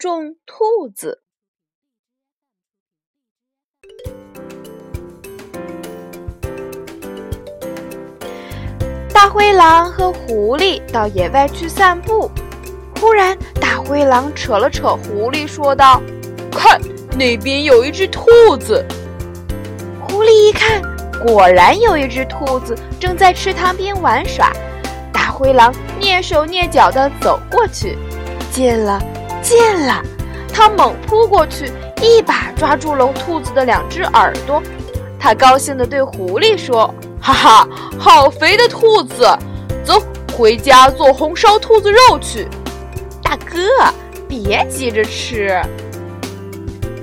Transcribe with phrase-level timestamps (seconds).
[0.00, 1.20] 种兔子》。
[9.12, 12.30] 大灰狼和狐狸到野外去散步，
[12.98, 16.00] 忽然，大灰狼扯了扯狐狸，说道
[16.50, 16.80] ：“看，
[17.18, 18.82] 那边有一只兔子。”
[20.00, 20.80] 狐狸一看，
[21.22, 24.50] 果然有一只兔子正在池塘边玩耍。
[25.12, 25.70] 大灰狼
[26.00, 27.98] 蹑手蹑脚地走过去，
[28.50, 28.98] 见了，
[29.50, 30.00] 见了，
[30.52, 34.62] 他猛扑过去，一把抓住了兔子的两只耳朵。
[35.18, 39.28] 他高兴地对狐狸说：“哈哈，好肥的兔子！
[39.82, 40.00] 走，
[40.38, 42.46] 回家做红烧兔子肉去。”
[43.24, 43.58] 大哥，
[44.28, 45.60] 别急着吃。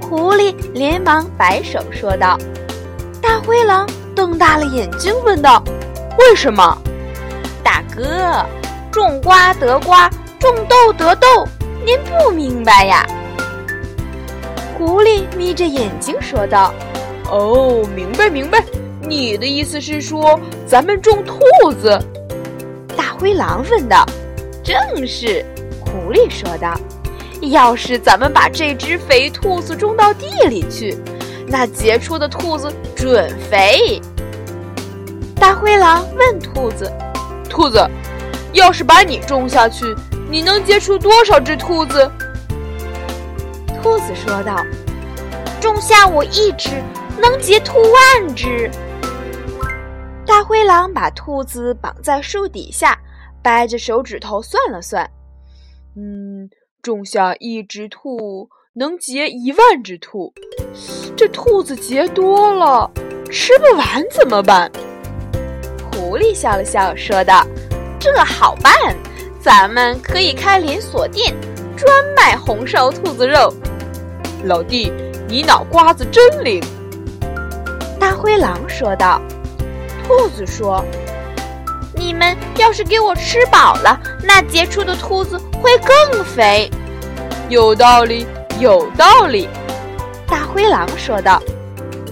[0.00, 2.38] 狐狸连忙摆手说道。
[3.20, 5.62] 大灰狼瞪大了眼睛问道
[6.18, 6.78] ：“为什么？”
[7.62, 8.42] 大哥，
[8.90, 11.46] 种瓜得瓜，种豆得豆，
[11.84, 13.06] 您不明白呀？
[14.76, 16.72] 狐狸眯着眼睛说道
[17.30, 18.62] ：“哦，明白明白，
[19.00, 21.98] 你的意思是说咱们种兔子？”
[22.96, 24.04] 大灰狼问道。
[24.62, 25.44] “正是。”
[25.80, 26.78] 狐狸说道。
[27.50, 30.96] “要是咱们把这只肥兔子种到地里去，
[31.46, 34.00] 那结出的兔子准肥。”
[35.40, 36.90] 大灰狼问兔子。
[37.48, 37.84] 兔子，
[38.52, 39.84] 要是把你种下去，
[40.30, 42.08] 你能结出多少只兔子？
[43.82, 44.64] 兔子说道
[45.60, 46.70] ：“种下我一只，
[47.20, 48.70] 能结兔万只。”
[50.24, 52.96] 大灰狼把兔子绑在树底下，
[53.42, 55.10] 掰着手指头算了算，
[55.96, 56.48] 嗯，
[56.80, 60.32] 种下一只兔能结一万只兔，
[61.16, 62.88] 这兔子结多了，
[63.32, 64.70] 吃不完怎么办？
[65.92, 67.44] 狐狸笑了笑，说道
[67.98, 68.72] ：“这好办，
[69.40, 71.34] 咱们可以开连锁店，
[71.76, 73.52] 专卖红烧兔子肉。”
[74.44, 74.92] 老弟，
[75.26, 76.62] 你脑瓜子真灵。”
[77.98, 79.20] 大灰狼说道。
[80.06, 80.84] 兔子说
[81.94, 86.68] ：“你们要是给我吃饱了，那结出的兔子会更肥。”
[87.48, 88.26] 有道理，
[88.58, 89.48] 有道理。
[90.26, 91.40] 大灰狼说道：“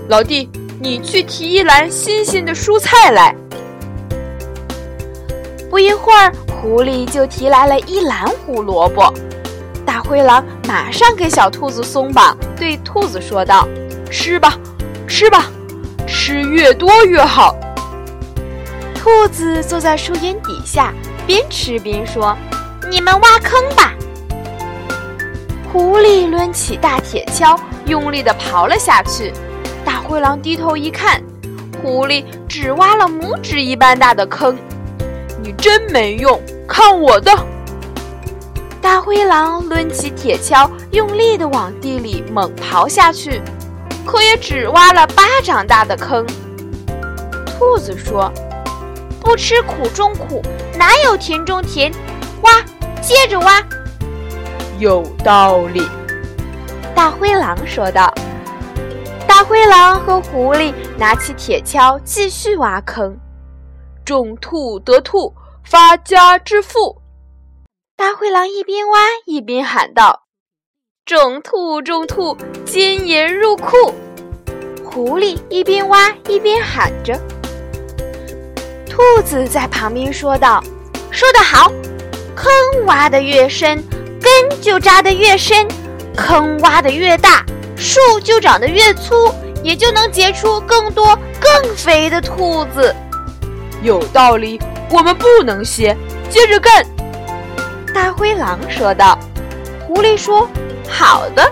[0.08, 0.48] 老弟，
[0.80, 3.34] 你去提一篮新鲜的蔬菜来。”
[5.68, 9.12] 不一会儿，狐狸就提来了一篮胡萝卜。
[9.86, 13.66] 大灰狼马上给小兔子松绑，对兔子说道
[14.10, 14.58] ：“吃吧，
[15.06, 15.46] 吃吧，
[16.06, 17.54] 吃越多越好。”
[18.94, 20.92] 兔子坐在树荫底下，
[21.26, 22.36] 边吃边说
[22.90, 23.94] ：“你们挖坑吧。”
[25.72, 29.32] 狐狸抡起大铁锹，用力地刨了下去。
[29.84, 31.22] 大灰狼低头一看，
[31.80, 34.58] 狐狸只挖了拇指一般大的坑。
[35.48, 36.38] 你真没用！
[36.68, 37.32] 看我的！
[38.82, 43.40] 大灰狼抡起铁锹，用力地往地里猛刨下去，
[44.04, 46.26] 可也只挖了巴掌大的坑。
[47.46, 48.30] 兔子说
[49.24, 50.42] ：“不吃苦中苦，
[50.76, 51.90] 哪有甜中甜？
[52.42, 52.52] 挖，
[53.00, 53.66] 接着挖。”
[54.78, 55.88] 有道理。
[56.94, 58.12] 大灰狼说道。
[59.26, 63.16] 大灰狼和狐狸拿起铁锹，继续挖坑。
[64.08, 66.96] 种兔得兔，发家致富。
[67.94, 70.22] 大灰狼一边挖一边喊道
[71.04, 73.92] ：“种兔种兔，金银入库。”
[74.82, 77.20] 狐狸一边挖一边喊着。
[78.88, 80.64] 兔子在旁边说道
[81.12, 81.70] ：“说得好，
[82.34, 82.50] 坑
[82.86, 83.76] 挖得越深，
[84.22, 85.68] 根就扎得越深；
[86.16, 87.44] 坑挖得越大，
[87.76, 89.30] 树就长得越粗，
[89.62, 92.96] 也就能结出更多更肥的兔子。”
[93.82, 94.60] 有道理，
[94.90, 95.96] 我们不能歇，
[96.28, 96.84] 接着干。
[97.94, 99.18] 大灰狼说道。
[99.86, 100.46] 狐狸说
[100.86, 101.50] ：“好的。”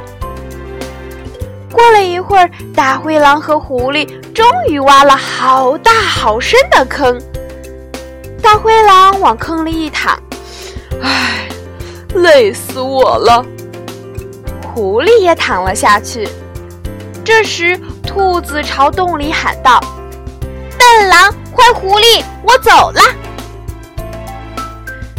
[1.72, 7.18] 过了一会儿，大灰狼和狐狸终于挖了好大好深的坑。
[8.42, 10.20] 大灰狼往坑里一躺，
[11.02, 11.48] 唉，
[12.14, 13.44] 累死我了。
[14.74, 16.28] 狐狸也躺了下去。
[17.24, 19.80] 这时，兔子朝洞里喊道
[20.78, 23.00] ：“笨狼！”坏狐狸，我走了。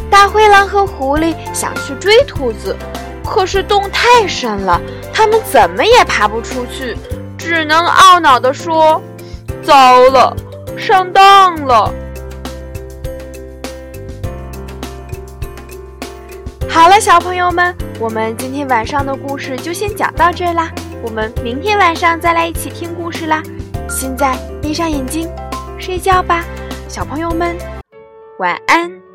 [0.10, 2.75] 大灰狼和狐狸想去追兔子，
[3.25, 4.80] 可是洞太深了，
[5.13, 6.95] 他们怎么也爬不出去，
[7.38, 9.01] 只能懊恼地说
[9.66, 10.36] ：“糟了，
[10.78, 11.92] 上当了。”
[16.69, 20.69] 好了，小朋友们，我们今天晚上的故事就先讲到这啦。
[21.04, 23.42] 我们明天晚上再来一起听故事啦。
[23.90, 25.30] 现在闭上眼睛，
[25.79, 26.44] 睡觉吧，
[26.89, 27.56] 小朋友们，
[28.39, 29.06] 晚安。